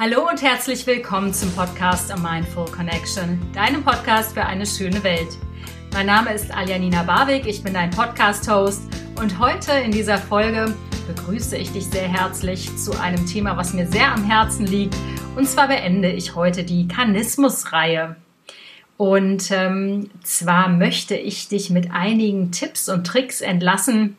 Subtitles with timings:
[0.00, 5.26] Hallo und herzlich willkommen zum Podcast A Mindful Connection, deinem Podcast für eine schöne Welt.
[5.92, 8.82] Mein Name ist Aljanina Barwig, ich bin dein Podcast-Host
[9.20, 10.72] und heute in dieser Folge
[11.08, 14.94] begrüße ich dich sehr herzlich zu einem Thema, was mir sehr am Herzen liegt.
[15.34, 18.14] Und zwar beende ich heute die Kanismus-Reihe.
[18.98, 24.16] Und ähm, zwar möchte ich dich mit einigen Tipps und Tricks entlassen,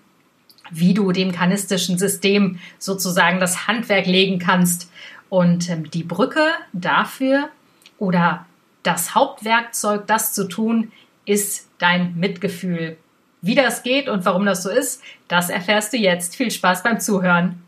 [0.71, 4.91] wie du dem kanistischen System sozusagen das Handwerk legen kannst.
[5.29, 7.49] Und ähm, die Brücke dafür
[7.97, 8.45] oder
[8.83, 10.91] das Hauptwerkzeug, das zu tun,
[11.25, 12.97] ist dein Mitgefühl.
[13.41, 16.35] Wie das geht und warum das so ist, das erfährst du jetzt.
[16.35, 17.61] Viel Spaß beim Zuhören.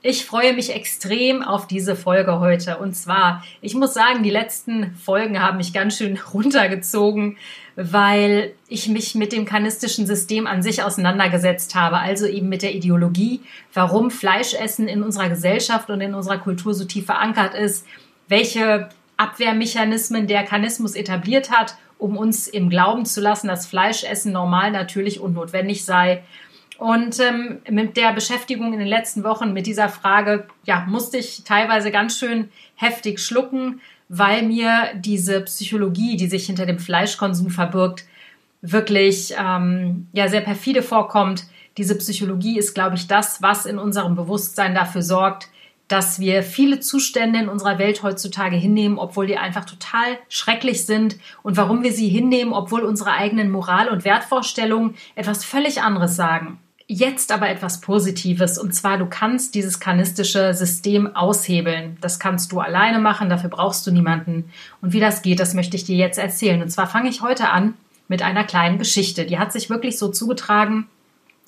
[0.00, 2.78] Ich freue mich extrem auf diese Folge heute.
[2.78, 7.36] Und zwar, ich muss sagen, die letzten Folgen haben mich ganz schön runtergezogen,
[7.74, 12.74] weil ich mich mit dem kanistischen System an sich auseinandergesetzt habe, also eben mit der
[12.74, 13.40] Ideologie,
[13.74, 17.84] warum Fleischessen in unserer Gesellschaft und in unserer Kultur so tief verankert ist,
[18.28, 24.70] welche Abwehrmechanismen der Kanismus etabliert hat um uns im Glauben zu lassen, dass Fleischessen normal,
[24.70, 26.22] natürlich und notwendig sei.
[26.78, 31.42] Und ähm, mit der Beschäftigung in den letzten Wochen mit dieser Frage, ja, musste ich
[31.44, 38.04] teilweise ganz schön heftig schlucken, weil mir diese Psychologie, die sich hinter dem Fleischkonsum verbirgt,
[38.62, 41.44] wirklich ähm, ja sehr perfide vorkommt.
[41.76, 45.48] Diese Psychologie ist, glaube ich, das, was in unserem Bewusstsein dafür sorgt,
[45.88, 51.16] dass wir viele Zustände in unserer Welt heutzutage hinnehmen, obwohl die einfach total schrecklich sind
[51.42, 56.58] und warum wir sie hinnehmen, obwohl unsere eigenen Moral- und Wertvorstellungen etwas völlig anderes sagen.
[56.90, 61.98] Jetzt aber etwas Positives und zwar du kannst dieses kanistische System aushebeln.
[62.00, 64.50] Das kannst du alleine machen, dafür brauchst du niemanden.
[64.80, 66.62] Und wie das geht, das möchte ich dir jetzt erzählen.
[66.62, 67.74] Und zwar fange ich heute an
[68.08, 69.26] mit einer kleinen Geschichte.
[69.26, 70.86] Die hat sich wirklich so zugetragen.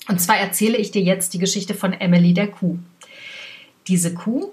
[0.07, 2.77] Und zwar erzähle ich dir jetzt die Geschichte von Emily der Kuh
[3.87, 4.51] diese Kuh,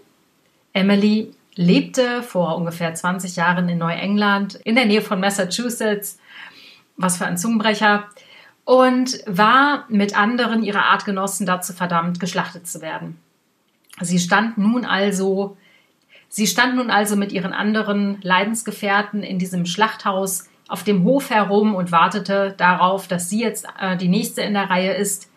[0.72, 6.18] Emily, lebte vor ungefähr 20 Jahren in Neuengland, in der Nähe von Massachusetts.
[6.96, 8.08] Was für ein Zungenbrecher.
[8.68, 13.18] Und war mit anderen ihrer Artgenossen dazu verdammt, geschlachtet zu werden.
[14.02, 15.56] Sie stand nun also,
[16.28, 21.74] sie stand nun also mit ihren anderen Leidensgefährten in diesem Schlachthaus auf dem Hof herum
[21.74, 25.30] und wartete darauf, dass sie jetzt äh, die nächste in der Reihe ist,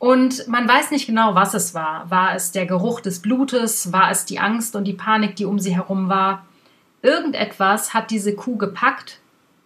[0.00, 2.10] und man weiß nicht genau, was es war.
[2.10, 3.90] War es der Geruch des Blutes?
[3.90, 6.44] War es die Angst und die Panik, die um sie herum war?
[7.00, 9.20] Irgendetwas hat diese Kuh gepackt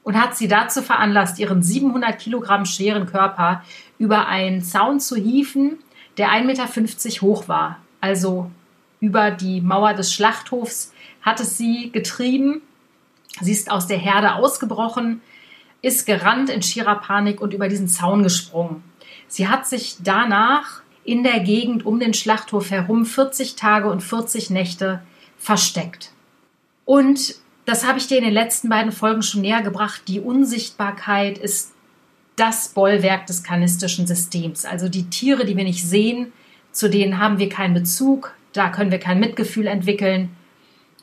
[0.09, 3.63] und hat sie dazu veranlasst, ihren 700 Kilogramm schweren Körper
[3.99, 5.81] über einen Zaun zu hieven,
[6.17, 7.77] der 1,50 Meter hoch war.
[8.01, 8.51] Also
[9.01, 12.63] über die Mauer des Schlachthofs hat es sie getrieben.
[13.43, 15.21] Sie ist aus der Herde ausgebrochen,
[15.83, 18.83] ist gerannt in schierer Panik und über diesen Zaun gesprungen.
[19.27, 24.49] Sie hat sich danach in der Gegend um den Schlachthof herum 40 Tage und 40
[24.49, 25.03] Nächte
[25.37, 26.13] versteckt.
[26.87, 27.35] Und
[27.69, 30.03] das habe ich dir in den letzten beiden Folgen schon näher gebracht.
[30.09, 31.73] Die Unsichtbarkeit ist
[32.37, 34.65] das Bollwerk des kanistischen Systems.
[34.65, 36.33] Also die Tiere, die wir nicht sehen,
[36.73, 40.31] zu denen haben wir keinen Bezug, da können wir kein Mitgefühl entwickeln.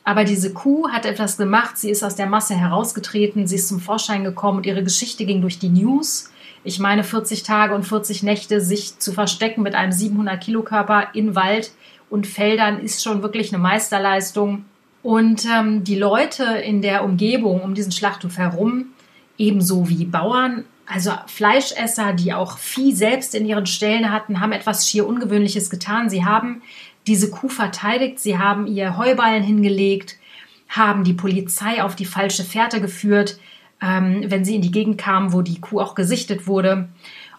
[0.04, 3.80] Aber diese Kuh hat etwas gemacht, sie ist aus der Masse herausgetreten, sie ist zum
[3.80, 6.30] Vorschein gekommen und ihre Geschichte ging durch die News
[6.66, 11.10] ich meine 40 Tage und 40 Nächte sich zu verstecken mit einem 700 Kilo Körper
[11.14, 11.70] in Wald
[12.10, 14.64] und Feldern ist schon wirklich eine Meisterleistung.
[15.06, 18.86] Und ähm, die Leute in der Umgebung um diesen Schlachthof herum,
[19.38, 24.90] ebenso wie Bauern, also Fleischesser, die auch Vieh selbst in ihren Ställen hatten, haben etwas
[24.90, 26.10] schier Ungewöhnliches getan.
[26.10, 26.60] Sie haben
[27.06, 30.16] diese Kuh verteidigt, sie haben ihr Heuballen hingelegt,
[30.68, 33.38] haben die Polizei auf die falsche Fährte geführt,
[33.80, 36.88] ähm, wenn sie in die Gegend kamen, wo die Kuh auch gesichtet wurde.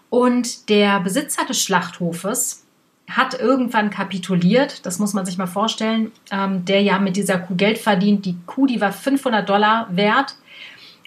[0.08, 2.64] Und der Besitzer des Schlachthofes
[3.08, 7.54] hat irgendwann kapituliert, das muss man sich mal vorstellen, ähm, der ja mit dieser Kuh
[7.54, 8.26] Geld verdient.
[8.26, 10.36] Die Kuh, die war 500 Dollar wert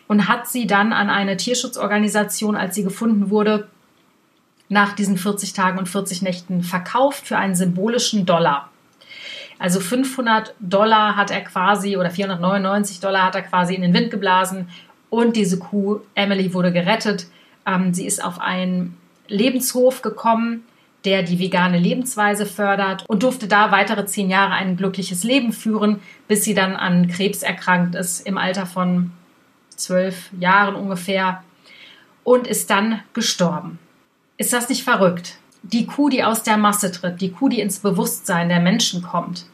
[0.08, 3.68] und hat sie dann an eine Tierschutzorganisation, als sie gefunden wurde,
[4.68, 8.70] nach diesen 40 Tagen und 40 Nächten verkauft für einen symbolischen Dollar.
[9.60, 14.10] Also 500 Dollar hat er quasi oder 499 Dollar hat er quasi in den Wind
[14.10, 14.70] geblasen
[15.12, 17.28] und diese Kuh, Emily, wurde gerettet.
[17.68, 20.64] Ähm, sie ist auf einen Lebenshof gekommen,
[21.06, 26.00] der die vegane Lebensweise fördert und durfte da weitere zehn Jahre ein glückliches Leben führen,
[26.28, 29.12] bis sie dann an Krebs erkrankt ist im Alter von
[29.76, 31.44] zwölf Jahren ungefähr
[32.24, 33.80] und ist dann gestorben.
[34.38, 35.38] Ist das nicht verrückt?
[35.64, 39.46] Die Kuh, die aus der Masse tritt, die Kuh, die ins Bewusstsein der Menschen kommt,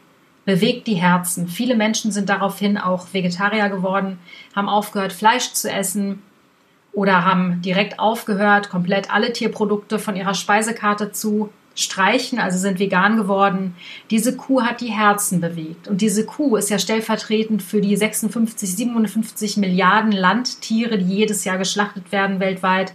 [0.44, 1.48] bewegt die Herzen.
[1.48, 4.18] Viele Menschen sind daraufhin auch Vegetarier geworden,
[4.56, 6.22] haben aufgehört, Fleisch zu essen
[6.98, 13.16] oder haben direkt aufgehört, komplett alle Tierprodukte von ihrer Speisekarte zu streichen, also sind vegan
[13.16, 13.76] geworden.
[14.10, 15.86] Diese Kuh hat die Herzen bewegt.
[15.86, 21.56] Und diese Kuh ist ja stellvertretend für die 56, 57 Milliarden Landtiere, die jedes Jahr
[21.56, 22.94] geschlachtet werden weltweit.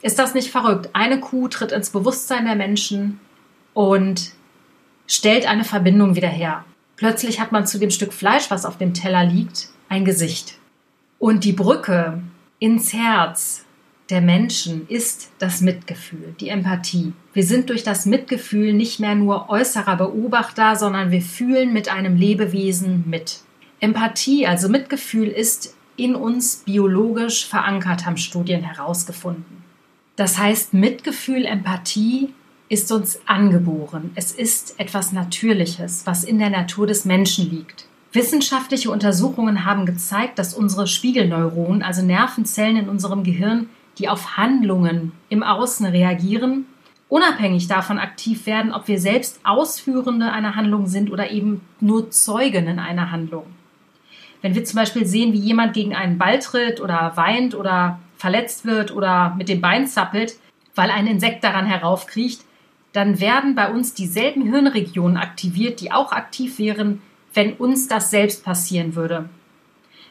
[0.00, 0.90] Ist das nicht verrückt?
[0.92, 3.18] Eine Kuh tritt ins Bewusstsein der Menschen
[3.74, 4.30] und
[5.08, 6.64] stellt eine Verbindung wieder her.
[6.94, 10.56] Plötzlich hat man zu dem Stück Fleisch, was auf dem Teller liegt, ein Gesicht.
[11.18, 12.22] Und die Brücke
[12.58, 13.64] ins Herz
[14.10, 17.12] der Menschen ist das Mitgefühl, die Empathie.
[17.34, 22.16] Wir sind durch das Mitgefühl nicht mehr nur äußerer Beobachter, sondern wir fühlen mit einem
[22.16, 23.40] Lebewesen mit.
[23.80, 29.64] Empathie, also Mitgefühl, ist in uns biologisch verankert, haben Studien herausgefunden.
[30.16, 32.32] Das heißt, Mitgefühl, Empathie
[32.68, 34.10] ist uns angeboren.
[34.14, 37.87] Es ist etwas Natürliches, was in der Natur des Menschen liegt.
[38.12, 43.68] Wissenschaftliche Untersuchungen haben gezeigt, dass unsere Spiegelneuronen, also Nervenzellen in unserem Gehirn,
[43.98, 46.66] die auf Handlungen im Außen reagieren,
[47.08, 52.78] unabhängig davon aktiv werden, ob wir selbst Ausführende einer Handlung sind oder eben nur Zeugen
[52.78, 53.44] einer Handlung.
[54.40, 58.64] Wenn wir zum Beispiel sehen, wie jemand gegen einen Ball tritt oder weint oder verletzt
[58.64, 60.36] wird oder mit dem Bein zappelt,
[60.74, 62.42] weil ein Insekt daran heraufkriecht,
[62.92, 67.02] dann werden bei uns dieselben Hirnregionen aktiviert, die auch aktiv wären,
[67.38, 69.28] wenn uns das selbst passieren würde.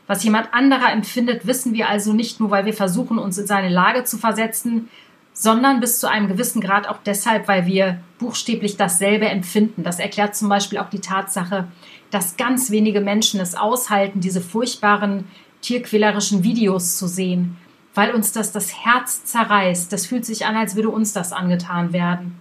[0.07, 3.68] Was jemand anderer empfindet, wissen wir also nicht nur, weil wir versuchen, uns in seine
[3.68, 4.88] Lage zu versetzen,
[5.33, 9.83] sondern bis zu einem gewissen Grad auch deshalb, weil wir buchstäblich dasselbe empfinden.
[9.83, 11.68] Das erklärt zum Beispiel auch die Tatsache,
[12.12, 15.25] dass ganz wenige Menschen es aushalten, diese furchtbaren
[15.59, 17.57] tierquälerischen Videos zu sehen,
[17.94, 19.91] weil uns das das Herz zerreißt.
[19.91, 22.39] Das fühlt sich an, als würde uns das angetan werden,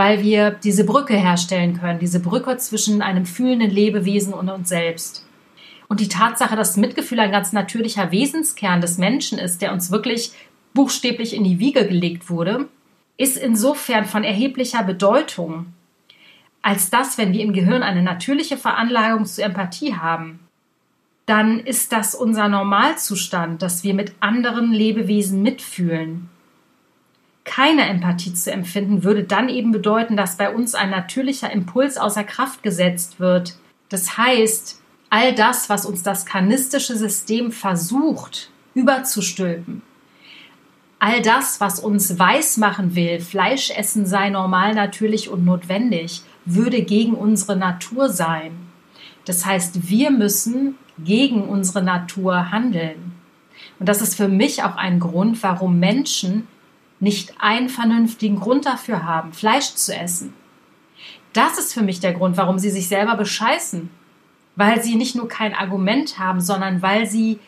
[0.00, 5.26] weil wir diese Brücke herstellen können, diese Brücke zwischen einem fühlenden Lebewesen und uns selbst.
[5.88, 10.32] Und die Tatsache, dass Mitgefühl ein ganz natürlicher Wesenskern des Menschen ist, der uns wirklich
[10.72, 12.66] buchstäblich in die Wiege gelegt wurde,
[13.18, 15.66] ist insofern von erheblicher Bedeutung,
[16.62, 20.40] als dass, wenn wir im Gehirn eine natürliche Veranlagung zur Empathie haben,
[21.26, 26.30] dann ist das unser Normalzustand, dass wir mit anderen Lebewesen mitfühlen.
[27.44, 32.24] Keine Empathie zu empfinden würde dann eben bedeuten, dass bei uns ein natürlicher Impuls außer
[32.24, 33.56] Kraft gesetzt wird.
[33.88, 39.82] Das heißt, all das, was uns das karnistische System versucht überzustülpen,
[41.00, 47.56] all das, was uns weismachen will, Fleischessen sei normal, natürlich und notwendig, würde gegen unsere
[47.56, 48.52] Natur sein.
[49.24, 53.12] Das heißt, wir müssen gegen unsere Natur handeln.
[53.78, 56.46] Und das ist für mich auch ein Grund, warum Menschen
[57.00, 60.34] nicht einen vernünftigen Grund dafür haben, Fleisch zu essen.
[61.32, 63.90] Das ist für mich der Grund, warum sie sich selber bescheißen,
[64.56, 67.38] weil sie nicht nur kein Argument haben, sondern weil sie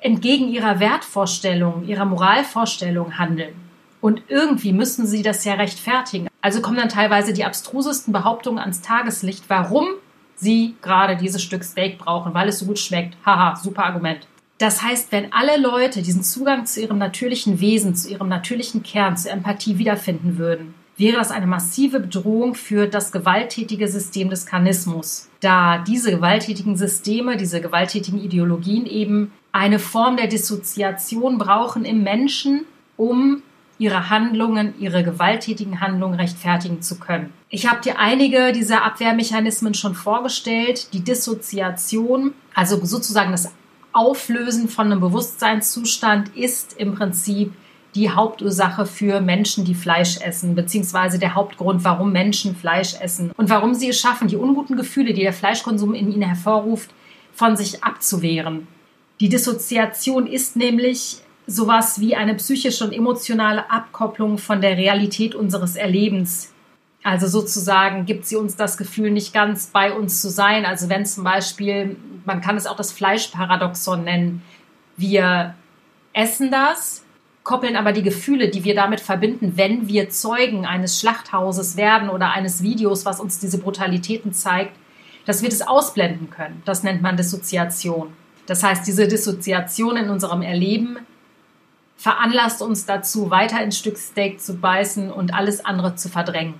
[0.00, 3.54] entgegen ihrer Wertvorstellung, ihrer Moralvorstellung handeln.
[4.02, 6.28] Und irgendwie müssen sie das ja rechtfertigen.
[6.42, 9.86] Also kommen dann teilweise die abstrusesten Behauptungen ans Tageslicht, warum
[10.34, 13.16] sie gerade dieses Stück Steak brauchen, weil es so gut schmeckt.
[13.24, 14.26] Haha, super Argument.
[14.58, 19.16] Das heißt, wenn alle Leute diesen Zugang zu ihrem natürlichen Wesen, zu ihrem natürlichen Kern,
[19.16, 25.28] zur Empathie wiederfinden würden, wäre das eine massive Bedrohung für das gewalttätige System des Karnismus,
[25.40, 32.64] da diese gewalttätigen Systeme, diese gewalttätigen Ideologien eben eine Form der Dissoziation brauchen im Menschen,
[32.96, 33.42] um
[33.78, 37.32] ihre Handlungen, ihre gewalttätigen Handlungen rechtfertigen zu können.
[37.48, 40.92] Ich habe dir einige dieser Abwehrmechanismen schon vorgestellt.
[40.92, 43.52] Die Dissoziation, also sozusagen das
[43.94, 47.52] Auflösen von einem Bewusstseinszustand, ist im Prinzip
[47.94, 53.50] die Hauptursache für Menschen, die Fleisch essen, beziehungsweise der Hauptgrund, warum Menschen Fleisch essen und
[53.50, 56.90] warum sie es schaffen, die unguten Gefühle, die der Fleischkonsum in ihnen hervorruft,
[57.32, 58.66] von sich abzuwehren.
[59.20, 65.76] Die Dissoziation ist nämlich sowas wie eine psychische und emotionale Abkopplung von der Realität unseres
[65.76, 66.53] Erlebens.
[67.04, 70.64] Also sozusagen gibt sie uns das Gefühl, nicht ganz bei uns zu sein.
[70.64, 74.42] Also wenn zum Beispiel, man kann es auch das Fleischparadoxon nennen,
[74.96, 75.54] wir
[76.14, 77.04] essen das,
[77.42, 82.32] koppeln aber die Gefühle, die wir damit verbinden, wenn wir Zeugen eines Schlachthauses werden oder
[82.32, 84.74] eines Videos, was uns diese Brutalitäten zeigt,
[85.26, 86.62] dass wir das ausblenden können.
[86.64, 88.14] Das nennt man Dissoziation.
[88.46, 90.98] Das heißt, diese Dissoziation in unserem Erleben
[91.96, 96.54] veranlasst uns dazu, weiter ins Stück Steak zu beißen und alles andere zu verdrängen.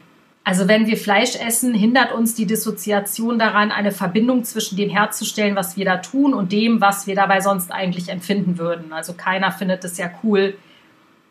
[0.46, 5.56] Also wenn wir Fleisch essen, hindert uns die Dissoziation daran, eine Verbindung zwischen dem herzustellen,
[5.56, 8.92] was wir da tun, und dem, was wir dabei sonst eigentlich empfinden würden.
[8.92, 10.54] Also keiner findet es ja cool,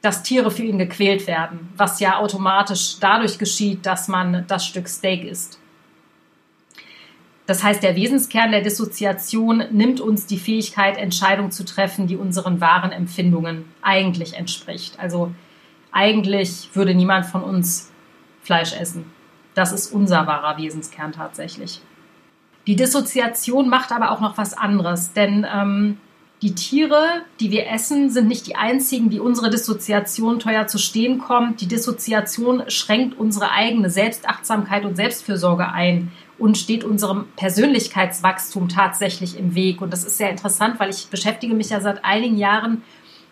[0.01, 4.89] dass Tiere für ihn gequält werden, was ja automatisch dadurch geschieht, dass man das Stück
[4.89, 5.59] Steak isst.
[7.45, 12.61] Das heißt, der Wesenskern der Dissoziation nimmt uns die Fähigkeit, Entscheidungen zu treffen, die unseren
[12.61, 14.97] wahren Empfindungen eigentlich entspricht.
[14.97, 15.33] Also
[15.91, 17.92] eigentlich würde niemand von uns
[18.43, 19.05] Fleisch essen.
[19.55, 21.81] Das ist unser wahrer Wesenskern tatsächlich.
[22.67, 25.97] Die Dissoziation macht aber auch noch was anderes, denn ähm,
[26.41, 31.19] die Tiere, die wir essen, sind nicht die einzigen, die unsere Dissoziation teuer zu stehen
[31.19, 31.61] kommt.
[31.61, 39.55] Die Dissoziation schränkt unsere eigene Selbstachtsamkeit und Selbstfürsorge ein und steht unserem Persönlichkeitswachstum tatsächlich im
[39.55, 39.81] Weg.
[39.81, 42.83] Und das ist sehr interessant, weil ich beschäftige mich ja seit einigen Jahren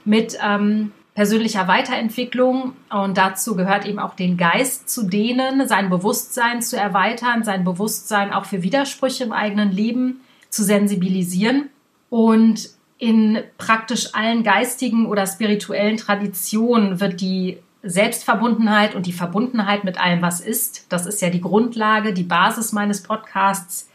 [0.06, 2.74] mit ähm, persönlicher Weiterentwicklung.
[2.90, 8.34] Und dazu gehört eben auch den Geist zu dehnen, sein Bewusstsein zu erweitern, sein Bewusstsein
[8.34, 11.70] auch für Widersprüche im eigenen Leben zu sensibilisieren
[12.10, 20.00] und in praktisch allen geistigen oder spirituellen Traditionen wird die Selbstverbundenheit und die Verbundenheit mit
[20.00, 23.90] allem, was ist, das ist ja die Grundlage, die Basis meines Podcasts,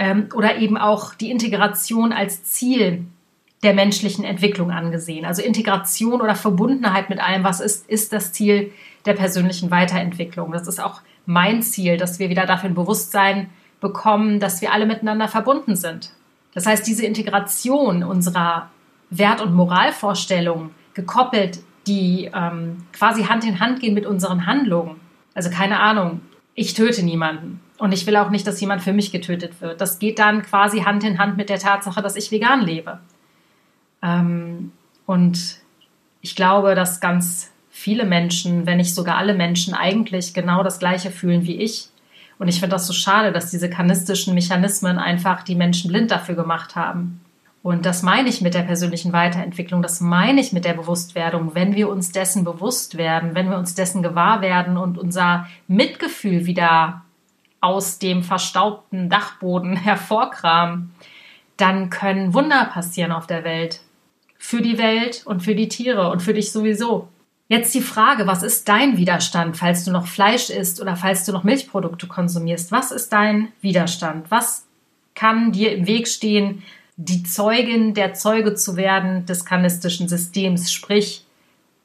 [0.00, 3.04] ähm, oder eben auch die Integration als Ziel
[3.62, 5.24] der menschlichen Entwicklung angesehen.
[5.24, 8.72] Also Integration oder Verbundenheit mit allem, was ist, ist das Ziel
[9.04, 10.52] der persönlichen Weiterentwicklung.
[10.52, 13.50] Das ist auch mein Ziel, dass wir wieder dafür ein Bewusstsein
[13.80, 16.12] bekommen, dass wir alle miteinander verbunden sind.
[16.54, 18.70] Das heißt, diese Integration unserer
[19.10, 24.96] Wert- und Moralvorstellungen gekoppelt, die ähm, quasi Hand in Hand gehen mit unseren Handlungen.
[25.34, 26.20] Also keine Ahnung,
[26.54, 29.80] ich töte niemanden und ich will auch nicht, dass jemand für mich getötet wird.
[29.80, 32.98] Das geht dann quasi Hand in Hand mit der Tatsache, dass ich vegan lebe.
[34.02, 34.72] Ähm,
[35.06, 35.56] und
[36.20, 41.10] ich glaube, dass ganz viele Menschen, wenn nicht sogar alle Menschen, eigentlich genau das Gleiche
[41.10, 41.88] fühlen wie ich.
[42.38, 46.34] Und ich finde das so schade, dass diese kanistischen Mechanismen einfach die Menschen blind dafür
[46.34, 47.20] gemacht haben.
[47.62, 51.74] Und das meine ich mit der persönlichen Weiterentwicklung, das meine ich mit der Bewusstwerdung, wenn
[51.74, 57.02] wir uns dessen bewusst werden, wenn wir uns dessen gewahr werden und unser Mitgefühl wieder
[57.60, 60.94] aus dem verstaubten Dachboden hervorkramen,
[61.58, 63.82] dann können Wunder passieren auf der Welt
[64.42, 67.08] für die Welt und für die Tiere und für dich sowieso.
[67.48, 71.32] Jetzt die Frage, was ist dein Widerstand, falls du noch Fleisch isst oder falls du
[71.32, 72.72] noch Milchprodukte konsumierst?
[72.72, 74.30] Was ist dein Widerstand?
[74.30, 74.64] Was
[75.14, 76.62] kann dir im Weg stehen,
[76.96, 81.26] die Zeugin, der Zeuge zu werden des kanistischen Systems, sprich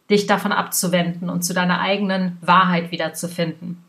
[0.09, 3.83] dich davon abzuwenden und zu deiner eigenen Wahrheit wiederzufinden?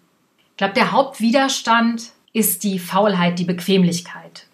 [0.51, 4.46] Ich glaube, der Hauptwiderstand ist die Faulheit, die Bequemlichkeit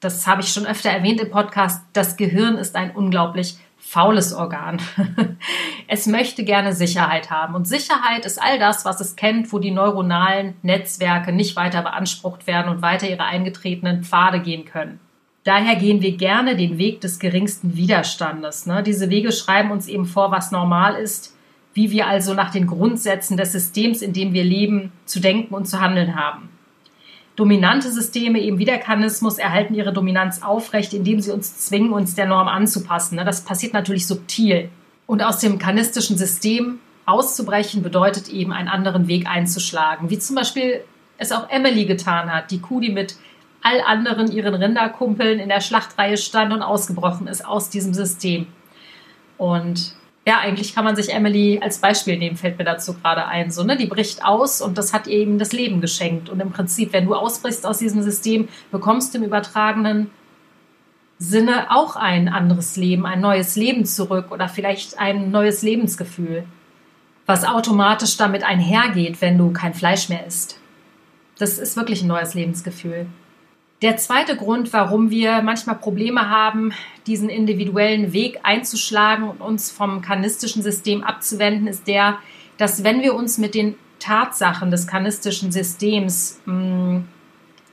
[0.00, 4.80] das habe ich schon öfter erwähnt im Podcast, das Gehirn ist ein unglaublich faules Organ.
[5.88, 7.54] es möchte gerne Sicherheit haben.
[7.54, 12.46] Und Sicherheit ist all das, was es kennt, wo die neuronalen Netzwerke nicht weiter beansprucht
[12.46, 15.00] werden und weiter ihre eingetretenen Pfade gehen können.
[15.44, 18.66] Daher gehen wir gerne den Weg des geringsten Widerstandes.
[18.66, 18.82] Ne?
[18.82, 21.34] Diese Wege schreiben uns eben vor, was normal ist,
[21.72, 25.66] wie wir also nach den Grundsätzen des Systems, in dem wir leben, zu denken und
[25.66, 26.50] zu handeln haben.
[27.38, 32.16] Dominante Systeme, eben wie der Kanismus, erhalten ihre Dominanz aufrecht, indem sie uns zwingen, uns
[32.16, 33.14] der Norm anzupassen.
[33.14, 33.24] Ne?
[33.24, 34.70] Das passiert natürlich subtil.
[35.06, 40.80] Und aus dem kanistischen System auszubrechen, bedeutet eben einen anderen Weg einzuschlagen, wie zum Beispiel
[41.16, 43.14] es auch Emily getan hat, die Kuh, die mit
[43.62, 48.48] all anderen ihren Rinderkumpeln in der Schlachtreihe stand und ausgebrochen ist aus diesem System.
[49.36, 49.94] Und
[50.28, 53.50] ja, eigentlich kann man sich Emily als Beispiel nehmen, fällt mir dazu gerade ein.
[53.50, 53.78] So, ne?
[53.78, 56.28] Die bricht aus und das hat ihr eben das Leben geschenkt.
[56.28, 60.10] Und im Prinzip, wenn du ausbrichst aus diesem System, bekommst du im übertragenen
[61.18, 66.44] Sinne auch ein anderes Leben, ein neues Leben zurück oder vielleicht ein neues Lebensgefühl,
[67.24, 70.60] was automatisch damit einhergeht, wenn du kein Fleisch mehr isst.
[71.38, 73.06] Das ist wirklich ein neues Lebensgefühl.
[73.80, 76.72] Der zweite Grund, warum wir manchmal Probleme haben,
[77.06, 82.18] diesen individuellen Weg einzuschlagen und uns vom kanistischen System abzuwenden, ist der,
[82.56, 87.08] dass wenn wir uns mit den Tatsachen des kanistischen Systems mh, hm,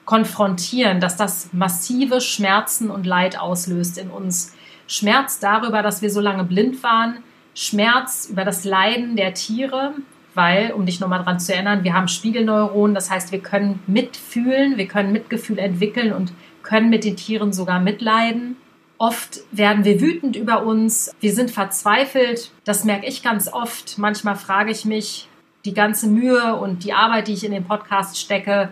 [0.05, 4.53] konfrontieren, dass das massive Schmerzen und Leid auslöst in uns.
[4.88, 7.24] Schmerz darüber, dass wir so lange blind waren,
[7.55, 9.95] Schmerz über das Leiden der Tiere,
[10.36, 14.77] weil, um dich nochmal daran zu erinnern, wir haben Spiegelneuronen, das heißt, wir können mitfühlen,
[14.77, 18.58] wir können Mitgefühl entwickeln und können mit den Tieren sogar mitleiden.
[18.98, 23.98] Oft werden wir wütend über uns, wir sind verzweifelt, das merke ich ganz oft.
[23.98, 25.27] Manchmal frage ich mich,
[25.65, 28.70] die ganze Mühe und die Arbeit, die ich in den Podcast stecke,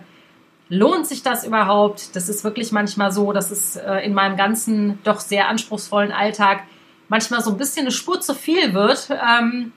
[0.70, 2.16] lohnt sich das überhaupt?
[2.16, 6.64] Das ist wirklich manchmal so, dass es äh, in meinem ganzen doch sehr anspruchsvollen Alltag
[7.10, 9.10] manchmal so ein bisschen eine Spur zu viel wird.
[9.10, 9.74] Ähm,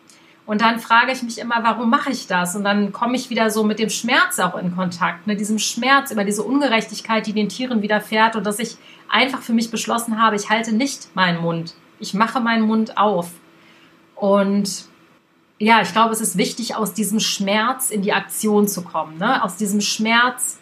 [0.47, 2.55] und dann frage ich mich immer, warum mache ich das?
[2.55, 6.13] Und dann komme ich wieder so mit dem Schmerz auch in Kontakt, mit diesem Schmerz
[6.13, 8.77] über diese Ungerechtigkeit, die den Tieren widerfährt und dass ich
[9.09, 11.75] einfach für mich beschlossen habe, ich halte nicht meinen Mund.
[11.99, 13.31] Ich mache meinen Mund auf.
[14.15, 14.85] Und
[15.59, 19.43] ja, ich glaube, es ist wichtig, aus diesem Schmerz in die Aktion zu kommen, ne?
[19.43, 20.61] aus diesem Schmerz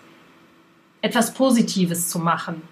[1.02, 2.62] etwas Positives zu machen.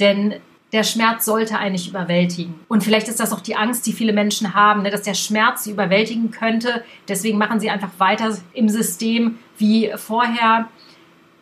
[0.00, 0.34] Denn
[0.72, 2.54] der Schmerz sollte eigentlich überwältigen.
[2.68, 5.64] Und vielleicht ist das auch die Angst, die viele Menschen haben, ne, dass der Schmerz
[5.64, 6.84] sie überwältigen könnte.
[7.08, 10.68] Deswegen machen sie einfach weiter im System, wie vorher.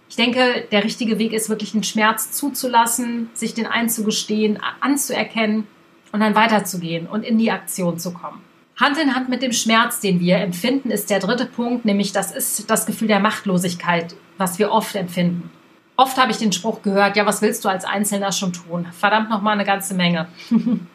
[0.09, 5.67] Ich denke, der richtige Weg ist wirklich den Schmerz zuzulassen, sich den einzugestehen, anzuerkennen
[6.13, 8.41] und dann weiterzugehen und in die Aktion zu kommen.
[8.77, 12.31] Hand in Hand mit dem Schmerz, den wir empfinden, ist der dritte Punkt, nämlich das
[12.31, 15.51] ist das Gefühl der Machtlosigkeit, was wir oft empfinden.
[15.97, 18.87] Oft habe ich den Spruch gehört, ja, was willst du als Einzelner schon tun?
[18.93, 20.29] Verdammt noch mal eine ganze Menge.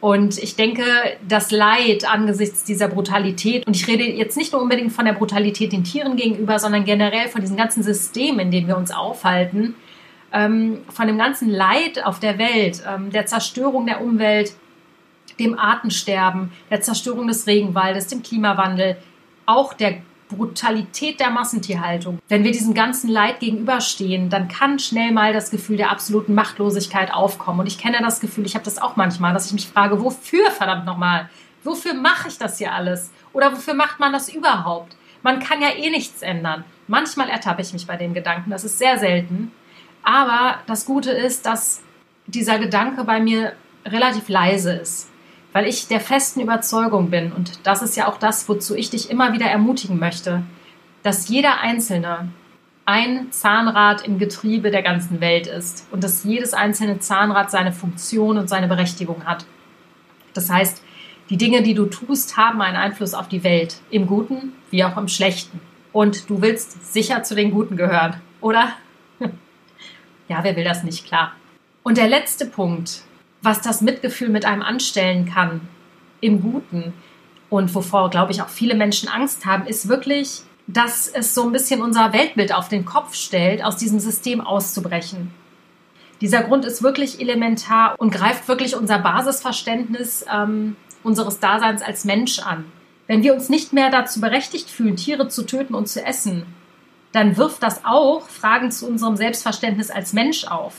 [0.00, 0.84] Und ich denke,
[1.26, 5.72] das Leid angesichts dieser Brutalität, und ich rede jetzt nicht nur unbedingt von der Brutalität
[5.72, 9.74] den Tieren gegenüber, sondern generell von diesem ganzen System, in dem wir uns aufhalten,
[10.32, 14.52] ähm, von dem ganzen Leid auf der Welt, ähm, der Zerstörung der Umwelt,
[15.40, 18.98] dem Artensterben, der Zerstörung des Regenwaldes, dem Klimawandel,
[19.46, 22.18] auch der Brutalität der Massentierhaltung.
[22.28, 27.12] Wenn wir diesem ganzen Leid gegenüberstehen, dann kann schnell mal das Gefühl der absoluten Machtlosigkeit
[27.12, 27.60] aufkommen.
[27.60, 30.50] Und ich kenne das Gefühl, ich habe das auch manchmal, dass ich mich frage, wofür
[30.50, 31.28] verdammt nochmal?
[31.64, 33.10] Wofür mache ich das hier alles?
[33.32, 34.96] Oder wofür macht man das überhaupt?
[35.22, 36.64] Man kann ja eh nichts ändern.
[36.86, 39.52] Manchmal ertappe ich mich bei dem Gedanken, das ist sehr selten.
[40.02, 41.82] Aber das Gute ist, dass
[42.26, 43.52] dieser Gedanke bei mir
[43.84, 45.08] relativ leise ist
[45.56, 49.08] weil ich der festen Überzeugung bin, und das ist ja auch das, wozu ich dich
[49.08, 50.42] immer wieder ermutigen möchte,
[51.02, 52.28] dass jeder Einzelne
[52.84, 58.36] ein Zahnrad im Getriebe der ganzen Welt ist und dass jedes einzelne Zahnrad seine Funktion
[58.36, 59.46] und seine Berechtigung hat.
[60.34, 60.82] Das heißt,
[61.30, 64.98] die Dinge, die du tust, haben einen Einfluss auf die Welt, im Guten wie auch
[64.98, 65.62] im Schlechten.
[65.90, 68.72] Und du willst sicher zu den Guten gehören, oder?
[70.28, 71.32] ja, wer will das nicht, klar.
[71.82, 73.04] Und der letzte Punkt,
[73.46, 75.60] was das Mitgefühl mit einem anstellen kann,
[76.20, 76.92] im Guten
[77.48, 81.52] und wovor, glaube ich, auch viele Menschen Angst haben, ist wirklich, dass es so ein
[81.52, 85.30] bisschen unser Weltbild auf den Kopf stellt, aus diesem System auszubrechen.
[86.20, 92.40] Dieser Grund ist wirklich elementar und greift wirklich unser Basisverständnis ähm, unseres Daseins als Mensch
[92.40, 92.64] an.
[93.06, 96.46] Wenn wir uns nicht mehr dazu berechtigt fühlen, Tiere zu töten und zu essen,
[97.12, 100.74] dann wirft das auch Fragen zu unserem Selbstverständnis als Mensch auf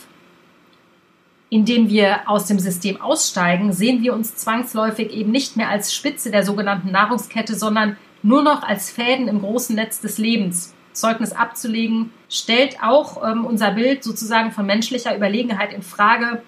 [1.50, 6.30] indem wir aus dem System aussteigen, sehen wir uns zwangsläufig eben nicht mehr als Spitze
[6.30, 10.74] der sogenannten Nahrungskette, sondern nur noch als Fäden im großen Netz des Lebens.
[10.92, 16.42] Zeugnis abzulegen, stellt auch ähm, unser Bild sozusagen von menschlicher Überlegenheit in Frage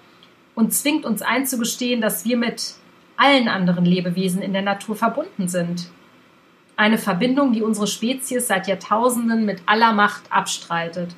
[0.56, 2.74] und zwingt uns einzugestehen, dass wir mit
[3.16, 5.88] allen anderen Lebewesen in der Natur verbunden sind.
[6.76, 11.14] Eine Verbindung, die unsere Spezies seit Jahrtausenden mit aller Macht abstreitet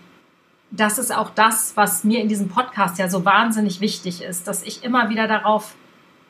[0.73, 4.63] das ist auch das, was mir in diesem Podcast ja so wahnsinnig wichtig ist, dass
[4.63, 5.75] ich immer wieder darauf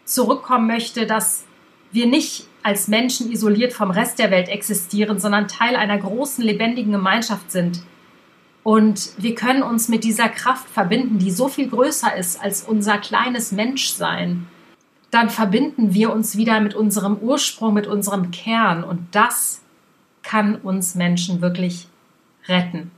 [0.05, 1.45] zurückkommen möchte, dass
[1.93, 6.93] wir nicht als Menschen isoliert vom Rest der Welt existieren, sondern Teil einer großen, lebendigen
[6.93, 7.83] Gemeinschaft sind.
[8.65, 12.99] Und wir können uns mit dieser Kraft verbinden, die so viel größer ist als unser
[12.99, 14.49] kleines Menschsein.
[15.11, 18.83] Dann verbinden wir uns wieder mit unserem Ursprung, mit unserem Kern.
[18.83, 19.63] Und das
[20.23, 21.89] kann uns Menschen wirklich
[22.49, 22.91] retten.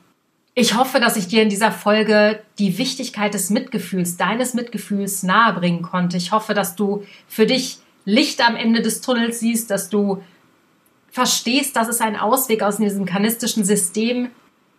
[0.57, 5.83] Ich hoffe, dass ich dir in dieser Folge die Wichtigkeit des Mitgefühls, deines Mitgefühls nahebringen
[5.83, 6.17] konnte.
[6.17, 10.23] Ich hoffe, dass du für dich Licht am Ende des Tunnels siehst, dass du
[11.11, 14.31] verstehst, dass es einen Ausweg aus diesem kanistischen System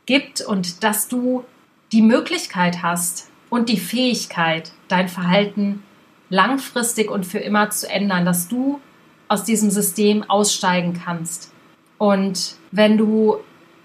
[0.06, 1.44] gibt und dass du
[1.92, 5.84] die Möglichkeit hast und die Fähigkeit, dein Verhalten
[6.30, 8.80] langfristig und für immer zu ändern, dass du
[9.28, 11.52] aus diesem System aussteigen kannst.
[11.98, 13.38] Und wenn du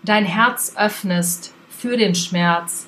[0.04, 2.86] dein Herz öffnest für den Schmerz,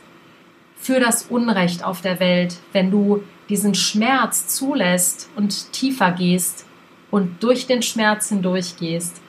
[0.76, 6.66] für das Unrecht auf der Welt, wenn du diesen Schmerz zulässt und tiefer gehst
[7.11, 9.22] und durch den Schmerz hindurch gehst,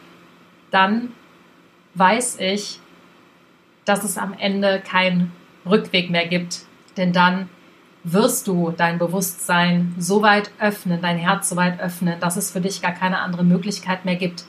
[0.69, 1.13] dann
[1.93, 2.79] weiß ich,
[3.85, 5.31] dass es am Ende keinen
[5.65, 6.65] Rückweg mehr gibt.
[6.97, 7.47] Denn dann
[8.03, 12.59] wirst du dein Bewusstsein so weit öffnen, dein Herz so weit öffnen, dass es für
[12.59, 14.43] dich gar keine andere Möglichkeit mehr gibt,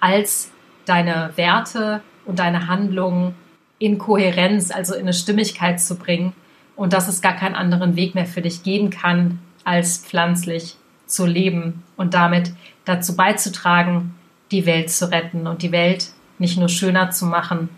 [0.00, 0.50] als
[0.84, 3.34] deine Werte und deine Handlungen
[3.78, 6.32] in Kohärenz, also in eine Stimmigkeit zu bringen
[6.76, 11.26] und dass es gar keinen anderen Weg mehr für dich geben kann, als pflanzlich zu
[11.26, 12.52] leben und damit
[12.84, 14.14] dazu beizutragen,
[14.50, 17.68] die Welt zu retten und die Welt nicht nur schöner zu machen,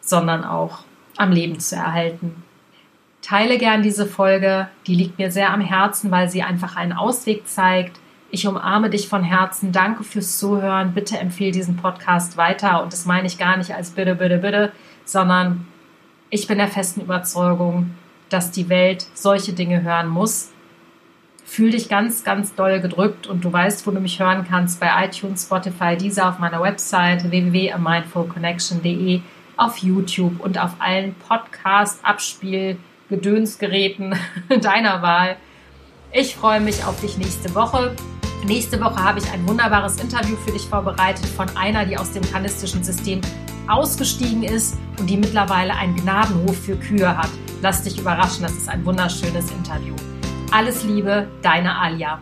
[0.00, 0.80] sondern auch
[1.16, 2.42] am Leben zu erhalten.
[3.22, 7.46] Teile gern diese Folge, die liegt mir sehr am Herzen, weil sie einfach einen Ausweg
[7.46, 8.00] zeigt.
[8.30, 9.72] Ich umarme dich von Herzen.
[9.72, 10.92] Danke fürs Zuhören.
[10.92, 12.82] Bitte empfehle diesen Podcast weiter.
[12.82, 14.72] Und das meine ich gar nicht als bitte, bitte, bitte,
[15.04, 15.66] sondern
[16.30, 17.90] ich bin der festen Überzeugung,
[18.28, 20.50] dass die Welt solche Dinge hören muss.
[21.44, 24.88] Fühl dich ganz, ganz doll gedrückt und du weißt, wo du mich hören kannst bei
[25.04, 29.20] iTunes, Spotify, dieser auf meiner Website www.amindfulconnection.de,
[29.58, 34.14] auf YouTube und auf allen Podcast-Abspiel-Gedönsgeräten
[34.62, 35.36] deiner Wahl.
[36.12, 37.94] Ich freue mich auf dich nächste Woche.
[38.46, 42.22] Nächste Woche habe ich ein wunderbares Interview für dich vorbereitet von einer, die aus dem
[42.22, 43.20] kanistischen System
[43.68, 47.30] ausgestiegen ist und die mittlerweile einen Gnadenhof für Kühe hat.
[47.60, 49.94] Lass dich überraschen, das ist ein wunderschönes Interview.
[50.50, 52.20] Alles Liebe, deine Alia.